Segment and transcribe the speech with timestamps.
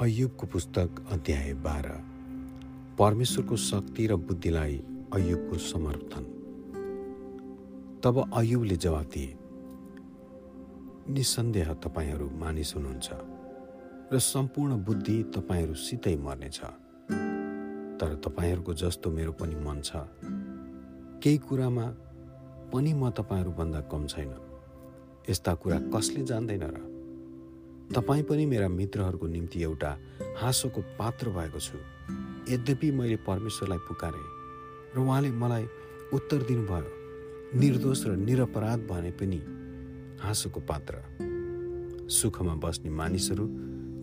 [0.00, 1.88] अयुबको पुस्तक अध्याय बाह्र।
[2.98, 4.82] परमेश्वरको शक्ति र बुद्धिलाई
[5.12, 6.24] अयुबको समर्थन।
[8.04, 9.34] तब अयुबले जवाब दिए
[11.12, 13.08] निसन्देह तपाईँहरू मानिस हुनुहुन्छ
[14.12, 16.60] र सम्पूर्ण बुद्धि तपाईँहरूसितै मर्नेछ।
[17.98, 19.96] तर तपाईँहरूको जस्तो मेरो पनि मन छ।
[21.22, 21.86] केही कुरामा
[22.72, 24.30] पनि म तपाईँहरूभन्दा कम छैन।
[25.30, 26.97] यस्ता कुरा कसले जान्दैन र
[27.94, 29.98] तपाईँ पनि मेरा मित्रहरूको निम्ति एउटा
[30.36, 31.78] हाँसोको पात्र भएको छु।
[32.52, 34.26] यद्यपि मैले परमेश्वरलाई पुकारेँ
[34.96, 35.64] र उहाँले मलाई
[36.12, 39.40] उत्तर दिनुभयो। निर्दोष र निरपराध भने पनि
[40.20, 40.94] हाँसोको पात्र।
[42.08, 43.46] सुखमा बस्ने मानिसहरू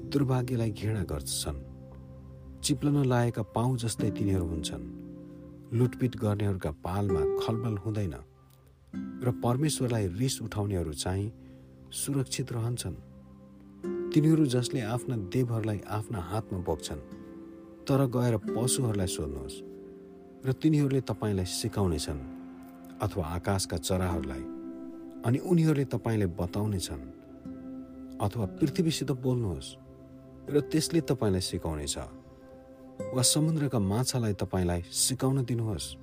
[0.09, 1.63] दुर्भाग्यलाई घृणा गर्छन्।
[2.63, 4.83] चिप्लन लागेका पाउ जस्तै तिनीहरू हुन्छन्।
[5.73, 8.15] लुटपिट गर्नेहरूका पालमा खलबल हुँदैन।
[9.23, 11.31] र परमेश्वरलाई रिस उठाउनेहरू चाहिँ
[11.91, 13.14] सुरक्षित रहन्छन्।
[14.15, 16.99] तिनीहरू जसले आफ्ना देवहरूलाई आफ्ना हातमा बोक्छन्
[17.87, 19.57] तर गएर पशुहरूलाई सोध्नुहोस्
[20.45, 22.21] र तिनीहरूले तपाईँलाई सिकाउनेछन्
[23.01, 24.43] अथवा आकाशका चराहरूलाई
[25.25, 27.03] अनि उनीहरूले तपाईँले बताउनेछन्
[28.21, 29.75] अथवा पृथ्वीसित बोल्नुहोस्
[30.49, 31.97] र त्यसले तपाईँलाई सिकाउनेछ
[33.15, 35.93] वा समुद्रका माछालाई तपाईँलाई सिकाउन दिनुहोस्।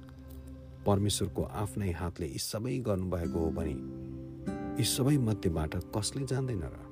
[0.86, 3.77] परमेश्वरको आफ्नै हातले यी सबै गर्नुभएको हो भने
[4.78, 6.91] यी सबै मध्येबाट कसले जान्दैन र?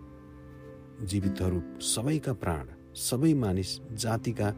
[1.07, 4.49] जीवितहरू सबैका प्राण सबै मानिस जातिका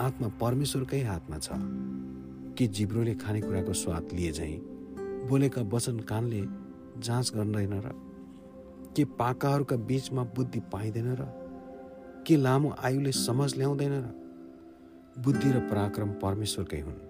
[0.00, 1.48] आत्मा परमेश्वरकै हातमा छ।
[2.58, 4.58] के जिब्रोले खानेकुराको स्वाद लिए झैँ
[5.28, 6.42] बोलेका वचन कानले
[7.00, 7.88] जाँच गर्दैन र?
[8.96, 11.24] के पाकाहरूका बिचमा बुद्धि पाइँदैन र?
[12.26, 14.06] के लामो आयुले समझ ल्याउँदैन र?
[15.18, 17.00] बुद्धि र पराक्रम परमेश्वरकै हुन्।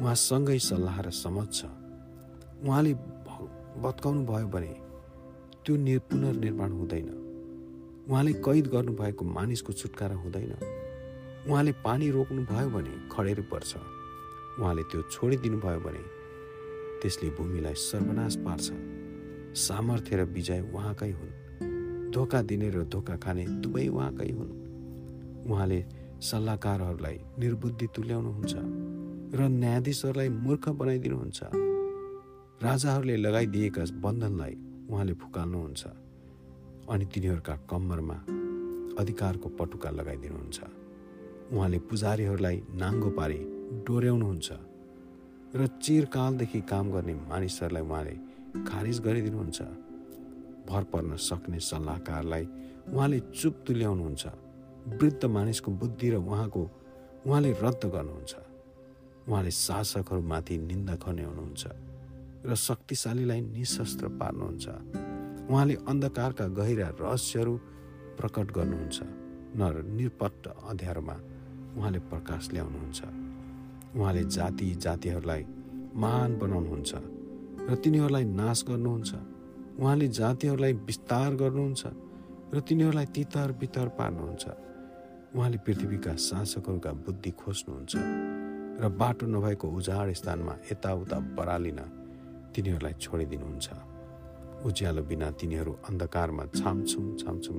[0.00, 1.64] उहाँसँगै सल्लाह र समझ छ।
[2.64, 2.94] उहाँले
[3.80, 4.74] भत्काउनु भयो भने
[5.64, 7.25] त्यो निर् पुनर्निर्माण हुँदैन।
[8.10, 10.52] उहाँले कैद गर्नुभएको मानिसको छुटकारा हुँदैन।
[11.50, 13.76] उहाँले पानी रोक्नुभयो भने खडेर पर्छ।
[14.60, 16.02] उहाँले त्यो छोडिदिनु भयो भने
[17.02, 18.66] त्यसले भूमिलाई सर्वनाश पार्छ।
[19.58, 24.52] सामर्थ्य र विजय उहाँकै हुन्। धोका दिने र धोका खाने दुवै उहाँकै हुन्।
[25.50, 25.84] उहाँले
[26.22, 28.54] सल्लाहकारहरूलाई निर्बुद्धि तुल्याउनुहुन्छ
[29.34, 31.40] र न्यायाधीशहरूलाई मूर्ख बनाइदिनुहुन्छ।
[32.62, 34.54] राजाहरूले लगाइदिएका बन्धनलाई
[34.90, 36.05] उहाँले फुकाल्नुहुन्छ।
[36.90, 38.14] अनि तिनीहरूका कम्मरमा
[39.00, 40.58] अधिकारको पटुका लगाइदिनुहुन्छ।
[41.52, 43.40] उहाँले पुजारीहरूलाई नाङ्गो पारी
[43.86, 44.48] डोर्याउनुहुन्छ
[45.56, 48.14] र चिरकालदेखि काम गर्ने मानिसहरूलाई उहाँले
[48.68, 49.60] खारिज गरिदिनुहुन्छ।
[50.68, 52.44] भर पर्न सक्ने सल्लाहकारलाई
[52.94, 54.24] उहाँले चुप तुल्याउनुहुन्छ।
[54.98, 56.62] वृद्ध मानिसको बुद्धि र उहाँको
[57.26, 58.34] उहाँले रद्द गर्नुहुन्छ।
[59.28, 61.62] उहाँले शासकहरूमाथि निन्दा खन्याउनुहुन्छ
[62.46, 65.15] र शक्तिशालीलाई निशस्त्र पार्नुहुन्छ।
[65.50, 67.54] उहाँले अन्धकारका गहिरा रहस्यहरू
[68.18, 68.98] प्रकट गर्नुहुन्छ।
[69.58, 69.62] न
[69.96, 71.16] निरपट्ट अँध्यारोमा
[71.76, 73.00] उहाँले प्रकाश ल्याउनुहुन्छ।
[73.96, 75.42] उहाँले जाति जातिहरूलाई
[75.94, 76.92] महान बनाउनुहुन्छ
[77.68, 79.12] र तिनीहरूलाई नाश गर्नुहुन्छ।
[79.80, 81.82] उहाँले जातिहरूलाई विस्तार गर्नुहुन्छ
[82.54, 84.44] र तिनीहरूलाई तितर बितर पार्नुहुन्छ।
[85.36, 87.94] उहाँले पृथ्वीका शासकहरूका बुद्धि खोज्नुहुन्छ
[88.82, 91.80] र बाटो नभएको उजाड स्थानमा यताउता बरालिन
[92.54, 93.95] तिनीहरूलाई छोडिदिनुहुन्छ।
[94.64, 97.58] उज्यालो बिना तिनीहरू अन्धकारमा छामछुम छामछुम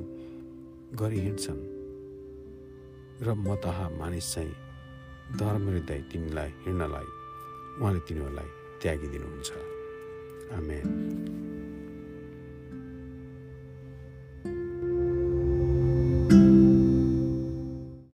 [0.99, 1.61] गरी हिँड्छन्।
[3.21, 4.53] र मतहा मानिस चाहिँ
[5.39, 7.07] धर्म हृदय तिमीलाई हिँड्नलाई
[7.81, 8.49] उहाँले तिनीहरूलाई
[8.81, 9.49] त्यागिदिनुहुन्छ।
[10.57, 11.56] आमेन।